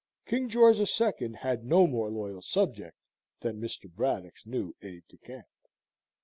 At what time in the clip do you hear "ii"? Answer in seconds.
0.79-1.33